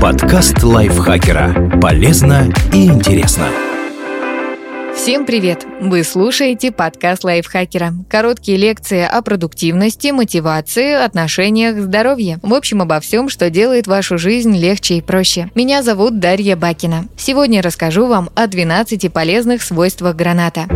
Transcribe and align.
Подкаст 0.00 0.62
лайфхакера. 0.62 1.78
Полезно 1.80 2.52
и 2.72 2.86
интересно. 2.86 3.46
Всем 4.94 5.24
привет! 5.24 5.66
Вы 5.80 6.04
слушаете 6.04 6.72
подкаст 6.72 7.24
лайфхакера. 7.24 7.94
Короткие 8.10 8.58
лекции 8.58 9.02
о 9.02 9.22
продуктивности, 9.22 10.08
мотивации, 10.08 10.92
отношениях, 10.92 11.78
здоровье. 11.78 12.38
В 12.42 12.52
общем, 12.52 12.82
обо 12.82 13.00
всем, 13.00 13.28
что 13.28 13.48
делает 13.48 13.86
вашу 13.86 14.18
жизнь 14.18 14.56
легче 14.56 14.98
и 14.98 15.00
проще. 15.00 15.50
Меня 15.54 15.82
зовут 15.82 16.18
Дарья 16.18 16.56
Бакина. 16.56 17.06
Сегодня 17.16 17.62
расскажу 17.62 18.06
вам 18.06 18.28
о 18.34 18.46
12 18.46 19.10
полезных 19.12 19.62
свойствах 19.62 20.16
граната. 20.16 20.66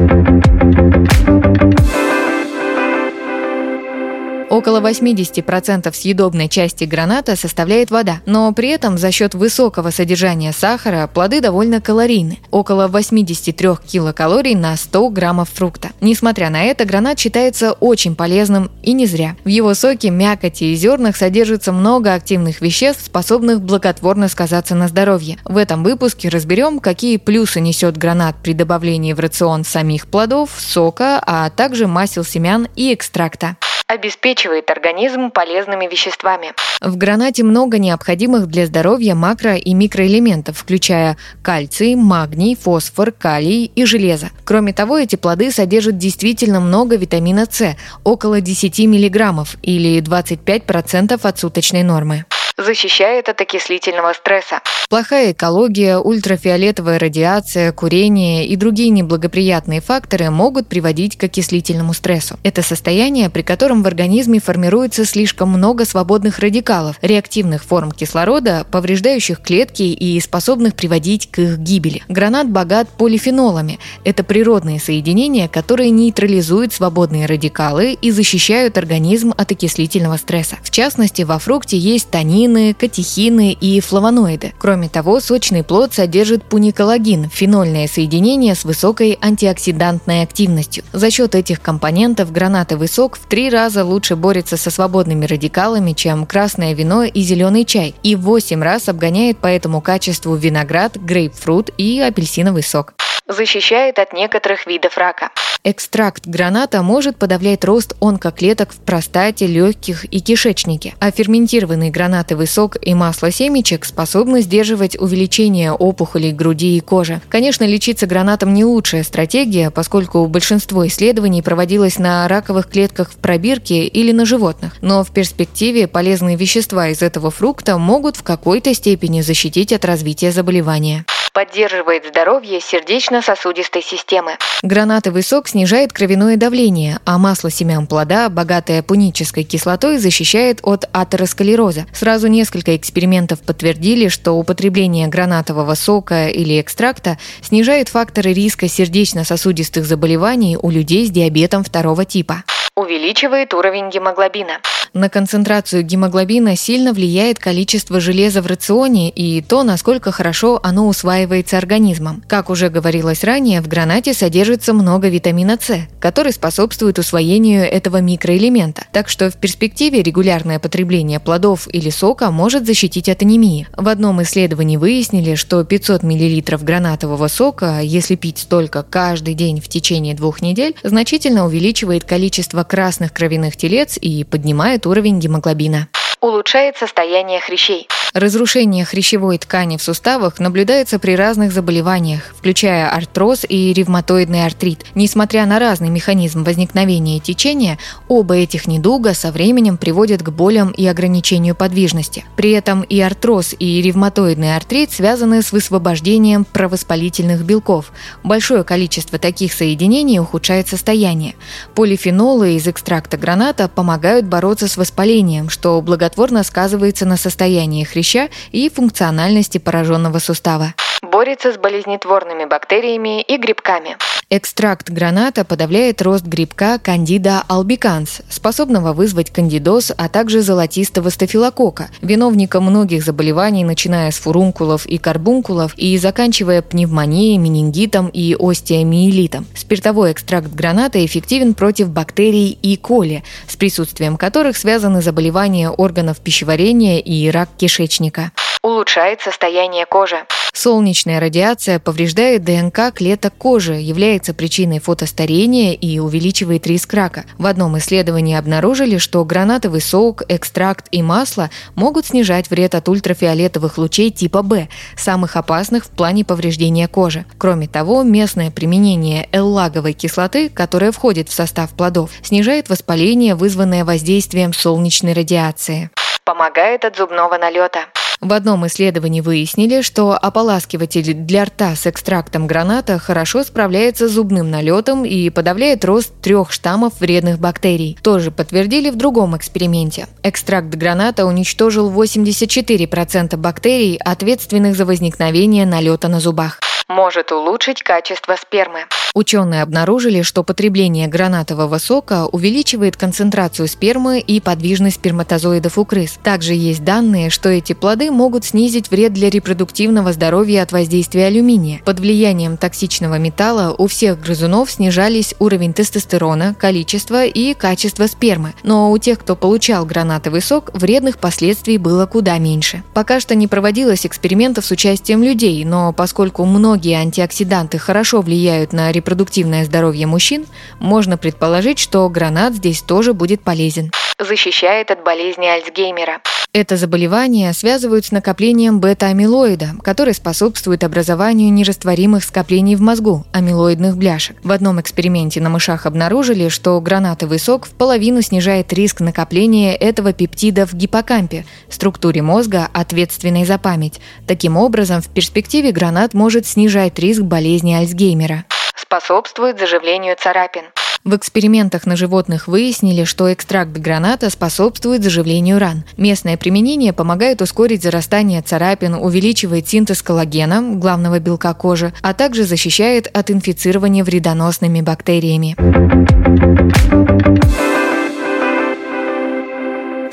Около 4.54 4.78
80% 4.80 5.92
съедобной 5.92 6.48
части 6.48 6.84
граната 6.84 7.34
составляет 7.34 7.90
вода, 7.90 8.20
но 8.24 8.52
при 8.52 8.68
этом 8.68 8.98
за 8.98 9.10
счет 9.10 9.34
высокого 9.34 9.90
содержания 9.90 10.52
сахара 10.52 11.10
плоды 11.12 11.40
довольно 11.40 11.80
калорийны– 11.80 12.38
около 12.52 12.86
83 12.86 13.70
килокалорий 13.84 14.54
на 14.54 14.76
100 14.76 15.08
граммов 15.08 15.50
фрукта. 15.52 15.88
Несмотря 16.00 16.50
на 16.50 16.62
это, 16.62 16.84
гранат 16.84 17.18
считается 17.18 17.72
очень 17.72 18.14
полезным 18.14 18.70
и 18.84 18.92
не 18.92 19.06
зря. 19.06 19.34
В 19.42 19.48
его 19.48 19.74
соке, 19.74 20.10
мякоти 20.10 20.62
и 20.66 20.76
зернах 20.76 21.16
содержится 21.16 21.72
много 21.72 22.14
активных 22.14 22.60
веществ, 22.60 23.06
способных 23.06 23.60
благотворно 23.60 24.28
сказаться 24.28 24.76
на 24.76 24.86
здоровье. 24.86 25.38
В 25.44 25.56
этом 25.56 25.82
выпуске 25.82 26.28
разберем, 26.28 26.78
какие 26.78 27.16
плюсы 27.16 27.58
несет 27.58 27.96
гранат 27.96 28.36
при 28.40 28.52
добавлении 28.52 29.14
в 29.14 29.18
рацион 29.18 29.64
самих 29.64 30.06
плодов, 30.06 30.50
сока, 30.56 31.20
а 31.26 31.50
также 31.50 31.88
масел 31.88 32.22
семян 32.22 32.68
и 32.76 32.94
экстракта 32.94 33.56
обеспечивает 33.86 34.70
организм 34.70 35.30
полезными 35.30 35.86
веществами. 35.86 36.52
В 36.80 36.96
гранате 36.96 37.42
много 37.42 37.78
необходимых 37.78 38.46
для 38.46 38.66
здоровья 38.66 39.14
макро- 39.14 39.58
и 39.58 39.74
микроэлементов, 39.74 40.58
включая 40.58 41.16
кальций, 41.42 41.94
магний, 41.94 42.56
фосфор, 42.56 43.12
калий 43.12 43.70
и 43.74 43.84
железо. 43.84 44.30
Кроме 44.44 44.72
того, 44.72 44.98
эти 44.98 45.16
плоды 45.16 45.50
содержат 45.50 45.98
действительно 45.98 46.60
много 46.60 46.96
витамина 46.96 47.46
С, 47.50 47.76
около 48.04 48.40
10 48.40 48.78
мг 48.80 49.46
или 49.62 50.00
25% 50.00 51.20
от 51.22 51.38
суточной 51.38 51.82
нормы 51.82 52.24
защищает 52.56 53.28
от 53.28 53.40
окислительного 53.40 54.12
стресса. 54.12 54.60
Плохая 54.88 55.32
экология, 55.32 55.98
ультрафиолетовая 55.98 56.98
радиация, 56.98 57.72
курение 57.72 58.46
и 58.46 58.54
другие 58.54 58.90
неблагоприятные 58.90 59.80
факторы 59.80 60.30
могут 60.30 60.68
приводить 60.68 61.16
к 61.18 61.24
окислительному 61.24 61.94
стрессу. 61.94 62.38
Это 62.44 62.62
состояние, 62.62 63.28
при 63.28 63.42
котором 63.42 63.82
в 63.82 63.86
организме 63.86 64.38
формируется 64.38 65.04
слишком 65.04 65.48
много 65.48 65.84
свободных 65.84 66.38
радикалов, 66.38 66.96
реактивных 67.02 67.64
форм 67.64 67.90
кислорода, 67.90 68.66
повреждающих 68.70 69.40
клетки 69.40 69.82
и 69.82 70.20
способных 70.20 70.76
приводить 70.76 71.30
к 71.30 71.40
их 71.40 71.58
гибели. 71.58 72.02
Гранат 72.08 72.48
богат 72.48 72.88
полифенолами. 72.88 73.80
Это 74.04 74.22
природные 74.22 74.78
соединения, 74.78 75.48
которые 75.48 75.90
нейтрализуют 75.90 76.72
свободные 76.72 77.26
радикалы 77.26 77.94
и 77.94 78.10
защищают 78.12 78.78
организм 78.78 79.34
от 79.36 79.50
окислительного 79.50 80.18
стресса. 80.18 80.56
В 80.62 80.70
частности, 80.70 81.22
во 81.22 81.38
фрукте 81.38 81.76
есть 81.76 82.10
танин, 82.10 82.43
лимонины, 82.44 82.74
катехины 82.74 83.52
и 83.52 83.80
флавоноиды. 83.80 84.52
Кроме 84.58 84.88
того, 84.88 85.20
сочный 85.20 85.62
плод 85.62 85.94
содержит 85.94 86.44
пуниколагин– 86.44 87.28
фенольное 87.32 87.88
соединение 87.88 88.54
с 88.54 88.64
высокой 88.64 89.18
антиоксидантной 89.20 90.22
активностью. 90.22 90.84
За 90.92 91.10
счет 91.10 91.34
этих 91.34 91.60
компонентов 91.60 92.32
гранатовый 92.32 92.88
сок 92.88 93.16
в 93.16 93.26
три 93.26 93.50
раза 93.50 93.84
лучше 93.84 94.16
борется 94.16 94.56
со 94.56 94.70
свободными 94.70 95.26
радикалами, 95.26 95.92
чем 95.92 96.26
красное 96.26 96.74
вино 96.74 97.04
и 97.04 97.22
зеленый 97.22 97.64
чай, 97.64 97.94
и 98.02 98.16
в 98.16 98.22
8 98.22 98.62
раз 98.62 98.88
обгоняет 98.88 99.38
по 99.38 99.46
этому 99.46 99.80
качеству 99.80 100.34
виноград, 100.34 100.96
грейпфрут 100.96 101.70
и 101.76 102.00
апельсиновый 102.00 102.62
сок 102.62 102.94
защищает 103.28 103.98
от 103.98 104.12
некоторых 104.12 104.66
видов 104.66 104.98
рака. 104.98 105.30
Экстракт 105.66 106.26
граната 106.26 106.82
может 106.82 107.16
подавлять 107.16 107.64
рост 107.64 107.96
онкоклеток 108.00 108.72
в 108.72 108.80
простате, 108.80 109.46
легких 109.46 110.04
и 110.04 110.20
кишечнике, 110.20 110.94
а 111.00 111.10
ферментированный 111.10 111.88
гранатовый 111.88 112.46
сок 112.46 112.76
и 112.82 112.92
масло 112.92 113.30
семечек 113.30 113.86
способны 113.86 114.42
сдерживать 114.42 114.98
увеличение 115.00 115.72
опухолей 115.72 116.32
груди 116.32 116.76
и 116.76 116.80
кожи. 116.80 117.22
Конечно, 117.30 117.64
лечиться 117.64 118.06
гранатом 118.06 118.52
не 118.52 118.62
лучшая 118.62 119.02
стратегия, 119.04 119.70
поскольку 119.70 120.26
большинство 120.26 120.86
исследований 120.86 121.40
проводилось 121.40 121.98
на 121.98 122.28
раковых 122.28 122.68
клетках 122.68 123.10
в 123.10 123.16
пробирке 123.16 123.86
или 123.86 124.12
на 124.12 124.26
животных, 124.26 124.74
но 124.82 125.02
в 125.02 125.12
перспективе 125.12 125.88
полезные 125.88 126.36
вещества 126.36 126.88
из 126.88 127.00
этого 127.00 127.30
фрукта 127.30 127.78
могут 127.78 128.16
в 128.16 128.22
какой-то 128.22 128.74
степени 128.74 129.22
защитить 129.22 129.72
от 129.72 129.86
развития 129.86 130.30
заболевания 130.30 131.06
поддерживает 131.34 132.06
здоровье 132.06 132.60
сердечно-сосудистой 132.60 133.82
системы. 133.82 134.38
Гранатовый 134.62 135.22
сок 135.22 135.48
снижает 135.48 135.92
кровяное 135.92 136.36
давление, 136.36 137.00
а 137.04 137.18
масло 137.18 137.50
семян 137.50 137.86
плода, 137.86 138.30
богатое 138.30 138.82
пунической 138.82 139.42
кислотой, 139.42 139.98
защищает 139.98 140.60
от 140.62 140.88
атеросклероза. 140.92 141.86
Сразу 141.92 142.28
несколько 142.28 142.76
экспериментов 142.76 143.42
подтвердили, 143.42 144.08
что 144.08 144.32
употребление 144.32 145.08
гранатового 145.08 145.74
сока 145.74 146.28
или 146.28 146.60
экстракта 146.60 147.18
снижает 147.42 147.88
факторы 147.88 148.32
риска 148.32 148.68
сердечно-сосудистых 148.68 149.84
заболеваний 149.84 150.56
у 150.56 150.70
людей 150.70 151.06
с 151.06 151.10
диабетом 151.10 151.64
второго 151.64 152.04
типа 152.04 152.44
увеличивает 152.76 153.54
уровень 153.54 153.88
гемоглобина. 153.90 154.60
На 154.94 155.08
концентрацию 155.08 155.82
гемоглобина 155.82 156.54
сильно 156.54 156.92
влияет 156.92 157.40
количество 157.40 157.98
железа 157.98 158.40
в 158.42 158.46
рационе 158.46 159.10
и 159.10 159.42
то, 159.42 159.64
насколько 159.64 160.12
хорошо 160.12 160.60
оно 160.62 160.86
усваивается 160.86 161.58
организмом. 161.58 162.22
Как 162.28 162.48
уже 162.48 162.68
говорилось 162.68 163.24
ранее, 163.24 163.60
в 163.60 163.66
гранате 163.66 164.14
содержится 164.14 164.72
много 164.72 165.08
витамина 165.08 165.58
С, 165.60 165.88
который 165.98 166.32
способствует 166.32 167.00
усвоению 167.00 167.64
этого 167.64 168.00
микроэлемента. 168.00 168.84
Так 168.92 169.08
что 169.08 169.32
в 169.32 169.36
перспективе 169.36 170.00
регулярное 170.00 170.60
потребление 170.60 171.18
плодов 171.18 171.66
или 171.72 171.90
сока 171.90 172.30
может 172.30 172.64
защитить 172.64 173.08
от 173.08 173.20
анемии. 173.22 173.66
В 173.76 173.88
одном 173.88 174.22
исследовании 174.22 174.76
выяснили, 174.76 175.34
что 175.34 175.64
500 175.64 176.04
мл 176.04 176.58
гранатового 176.62 177.26
сока, 177.26 177.80
если 177.80 178.14
пить 178.14 178.38
столько 178.38 178.84
каждый 178.84 179.34
день 179.34 179.60
в 179.60 179.66
течение 179.66 180.14
двух 180.14 180.40
недель, 180.40 180.76
значительно 180.84 181.46
увеличивает 181.46 182.04
количество 182.04 182.62
красных 182.62 183.12
кровяных 183.12 183.56
телец 183.56 183.98
и 184.00 184.22
поднимает 184.22 184.83
уровень 184.86 185.20
гемоглобина 185.20 185.88
улучшает 186.20 186.76
состояние 186.76 187.40
хрящей. 187.40 187.88
Разрушение 188.14 188.84
хрящевой 188.84 189.38
ткани 189.38 189.76
в 189.76 189.82
суставах 189.82 190.38
наблюдается 190.38 191.00
при 191.00 191.16
разных 191.16 191.52
заболеваниях, 191.52 192.32
включая 192.36 192.88
артроз 192.88 193.44
и 193.48 193.72
ревматоидный 193.72 194.46
артрит. 194.46 194.84
Несмотря 194.94 195.46
на 195.46 195.58
разный 195.58 195.88
механизм 195.88 196.44
возникновения 196.44 197.18
течения, 197.18 197.76
оба 198.06 198.36
этих 198.36 198.68
недуга 198.68 199.14
со 199.14 199.32
временем 199.32 199.76
приводят 199.76 200.22
к 200.22 200.30
болям 200.30 200.70
и 200.70 200.86
ограничению 200.86 201.56
подвижности. 201.56 202.24
При 202.36 202.52
этом 202.52 202.82
и 202.82 203.00
артроз, 203.00 203.52
и 203.58 203.82
ревматоидный 203.82 204.54
артрит 204.54 204.92
связаны 204.92 205.42
с 205.42 205.50
высвобождением 205.50 206.44
провоспалительных 206.44 207.42
белков. 207.42 207.90
Большое 208.22 208.62
количество 208.62 209.18
таких 209.18 209.52
соединений 209.52 210.20
ухудшает 210.20 210.68
состояние. 210.68 211.34
Полифенолы 211.74 212.54
из 212.54 212.68
экстракта 212.68 213.16
граната 213.16 213.68
помогают 213.68 214.26
бороться 214.26 214.68
с 214.68 214.76
воспалением, 214.76 215.48
что 215.48 215.80
благотворно 215.80 216.13
сказывается 216.42 217.06
на 217.06 217.16
состоянии 217.16 217.84
хряща 217.84 218.28
и 218.52 218.68
функциональности 218.68 219.58
пораженного 219.58 220.18
сустава. 220.18 220.74
Борется 221.10 221.52
с 221.52 221.58
болезнетворными 221.58 222.44
бактериями 222.46 223.20
и 223.20 223.36
грибками. 223.36 223.96
Экстракт 224.30 224.90
граната 224.90 225.44
подавляет 225.44 226.00
рост 226.00 226.24
грибка 226.24 226.80
Candida 226.82 227.42
albicans, 227.46 228.22
способного 228.30 228.92
вызвать 228.94 229.30
кандидоз, 229.30 229.92
а 229.96 230.08
также 230.08 230.40
золотистого 230.40 231.10
стафилокока, 231.10 231.88
виновника 232.00 232.60
многих 232.60 233.04
заболеваний, 233.04 233.64
начиная 233.64 234.10
с 234.10 234.16
фурункулов 234.16 234.86
и 234.86 234.98
карбункулов 234.98 235.74
и 235.76 235.96
заканчивая 235.98 236.62
пневмонией, 236.62 237.36
менингитом 237.36 238.08
и 238.08 238.34
остеомиелитом. 238.38 239.46
Спиртовой 239.54 240.12
экстракт 240.12 240.52
граната 240.52 241.04
эффективен 241.04 241.54
против 241.54 241.90
бактерий 241.90 242.58
и 242.62 242.76
коли, 242.76 243.22
с 243.46 243.56
присутствием 243.56 244.16
которых 244.16 244.56
связаны 244.56 245.02
заболевания 245.02 245.70
органов 245.70 246.18
пищеварения 246.20 246.98
и 246.98 247.30
рак 247.30 247.50
кишечника 247.58 248.32
улучшает 248.64 249.20
состояние 249.20 249.84
кожи. 249.84 250.24
Солнечная 250.54 251.20
радиация 251.20 251.78
повреждает 251.78 252.44
ДНК 252.44 252.94
клеток 252.94 253.34
кожи, 253.36 253.74
является 253.74 254.32
причиной 254.32 254.78
фотостарения 254.78 255.74
и 255.74 255.98
увеличивает 255.98 256.66
риск 256.66 256.94
рака. 256.94 257.24
В 257.38 257.46
одном 257.46 257.76
исследовании 257.76 258.36
обнаружили, 258.36 258.96
что 258.96 259.22
гранатовый 259.24 259.82
сок, 259.82 260.22
экстракт 260.28 260.86
и 260.92 261.02
масло 261.02 261.50
могут 261.74 262.06
снижать 262.06 262.48
вред 262.50 262.74
от 262.74 262.88
ультрафиолетовых 262.88 263.76
лучей 263.76 264.10
типа 264.10 264.42
В, 264.42 264.68
самых 264.96 265.36
опасных 265.36 265.84
в 265.84 265.90
плане 265.90 266.24
повреждения 266.24 266.88
кожи. 266.88 267.26
Кроме 267.36 267.68
того, 267.68 268.02
местное 268.02 268.50
применение 268.50 269.28
эллаговой 269.32 269.92
кислоты, 269.92 270.48
которая 270.48 270.92
входит 270.92 271.28
в 271.28 271.32
состав 271.34 271.74
плодов, 271.74 272.10
снижает 272.22 272.70
воспаление, 272.70 273.34
вызванное 273.34 273.84
воздействием 273.84 274.54
солнечной 274.54 275.12
радиации. 275.12 275.90
Помогает 276.24 276.86
от 276.86 276.96
зубного 276.96 277.36
налета. 277.36 277.80
В 278.20 278.32
одном 278.32 278.66
исследовании 278.66 279.20
выяснили, 279.20 279.82
что 279.82 280.12
ополаскиватель 280.12 281.14
для 281.14 281.44
рта 281.44 281.74
с 281.76 281.86
экстрактом 281.86 282.46
граната 282.46 282.98
хорошо 282.98 283.44
справляется 283.44 284.08
с 284.08 284.12
зубным 284.12 284.50
налетом 284.50 285.04
и 285.04 285.30
подавляет 285.30 285.84
рост 285.84 286.12
трех 286.20 286.52
штаммов 286.52 287.00
вредных 287.00 287.38
бактерий. 287.38 287.98
Тоже 288.02 288.30
подтвердили 288.30 288.90
в 288.90 288.96
другом 288.96 289.36
эксперименте. 289.36 290.06
Экстракт 290.22 290.68
граната 290.68 291.26
уничтожил 291.26 291.90
84% 291.90 293.36
бактерий, 293.36 293.96
ответственных 293.96 294.76
за 294.76 294.86
возникновение 294.86 295.66
налета 295.66 296.08
на 296.08 296.20
зубах 296.20 296.60
может 296.88 297.32
улучшить 297.32 297.82
качество 297.82 298.36
спермы. 298.40 298.86
Ученые 299.14 299.62
обнаружили, 299.62 300.22
что 300.22 300.42
потребление 300.42 301.06
гранатового 301.06 301.78
сока 301.78 302.26
увеличивает 302.26 302.96
концентрацию 302.96 303.68
спермы 303.68 304.18
и 304.18 304.40
подвижность 304.40 304.96
сперматозоидов 304.96 305.78
у 305.78 305.84
крыс. 305.84 306.18
Также 306.22 306.54
есть 306.54 306.82
данные, 306.82 307.30
что 307.30 307.48
эти 307.48 307.74
плоды 307.74 308.10
могут 308.10 308.44
снизить 308.44 308.90
вред 308.90 309.12
для 309.12 309.30
репродуктивного 309.30 310.12
здоровья 310.12 310.62
от 310.62 310.72
воздействия 310.72 311.26
алюминия. 311.26 311.80
Под 311.84 312.00
влиянием 312.00 312.56
токсичного 312.56 313.18
металла 313.18 313.74
у 313.78 313.86
всех 313.86 314.20
грызунов 314.20 314.70
снижались 314.70 315.36
уровень 315.38 315.74
тестостерона, 315.74 316.54
количество 316.54 317.24
и 317.24 317.54
качество 317.54 318.08
спермы. 318.08 318.54
Но 318.64 318.90
у 318.90 318.98
тех, 318.98 319.20
кто 319.20 319.36
получал 319.36 319.86
гранатовый 319.86 320.42
сок, 320.42 320.70
вредных 320.74 321.18
последствий 321.18 321.78
было 321.78 322.06
куда 322.06 322.36
меньше. 322.38 322.82
Пока 322.94 323.20
что 323.20 323.36
не 323.36 323.46
проводилось 323.46 324.06
экспериментов 324.06 324.66
с 324.66 324.72
участием 324.72 325.22
людей, 325.22 325.64
но 325.64 325.92
поскольку 325.92 326.44
многие 326.44 326.73
многие 326.74 326.96
антиоксиданты 326.96 327.78
хорошо 327.78 328.20
влияют 328.20 328.72
на 328.72 328.90
репродуктивное 328.90 329.64
здоровье 329.64 330.08
мужчин, 330.08 330.44
можно 330.80 331.16
предположить, 331.16 331.78
что 331.78 332.08
гранат 332.08 332.54
здесь 332.54 332.82
тоже 332.82 333.12
будет 333.12 333.42
полезен. 333.42 333.92
Защищает 334.18 334.90
от 334.90 335.04
болезни 335.04 335.46
Альцгеймера. 335.46 336.20
Это 336.56 336.76
заболевание 336.76 337.52
связывают 337.52 338.06
с 338.06 338.12
накоплением 338.12 338.78
бета-амилоида, 338.78 339.70
который 339.82 340.14
способствует 340.14 340.84
образованию 340.84 341.52
нерастворимых 341.52 342.22
скоплений 342.22 342.76
в 342.76 342.80
мозгу– 342.80 343.26
амилоидных 343.32 343.96
бляшек. 343.96 344.36
В 344.44 344.52
одном 344.52 344.80
эксперименте 344.80 345.40
на 345.40 345.50
мышах 345.50 345.84
обнаружили, 345.84 346.48
что 346.48 346.80
гранатовый 346.80 347.40
сок 347.40 347.66
в 347.66 347.70
половину 347.70 348.22
снижает 348.22 348.72
риск 348.72 349.00
накопления 349.00 349.74
этого 349.74 350.12
пептида 350.12 350.64
в 350.66 350.74
гиппокампе– 350.74 351.44
структуре 351.68 352.22
мозга, 352.22 352.68
ответственной 352.72 353.44
за 353.44 353.58
память. 353.58 354.00
Таким 354.28 354.56
образом, 354.56 355.02
в 355.02 355.08
перспективе 355.08 355.72
гранат 355.72 356.14
может 356.14 356.46
снижать 356.46 356.96
риск 357.00 357.22
болезни 357.22 357.74
Альцгеймера. 357.74 358.44
Способствует 358.76 359.58
заживлению 359.58 360.14
царапин. 360.16 360.62
В 361.04 361.14
экспериментах 361.16 361.84
на 361.84 361.96
животных 361.96 362.48
выяснили, 362.48 363.04
что 363.04 363.30
экстракт 363.30 363.72
граната 363.72 364.30
способствует 364.30 365.04
заживлению 365.04 365.58
ран. 365.58 365.84
Местное 365.98 366.38
применение 366.38 366.94
помогает 366.94 367.42
ускорить 367.42 367.82
зарастание 367.82 368.40
царапин, 368.40 368.94
увеличивает 368.94 369.68
синтез 369.68 370.00
коллагена, 370.02 370.62
главного 370.76 371.18
белка 371.18 371.52
кожи, 371.52 371.92
а 372.00 372.14
также 372.14 372.44
защищает 372.44 373.06
от 373.12 373.30
инфицирования 373.30 374.02
вредоносными 374.02 374.80
бактериями. 374.80 375.54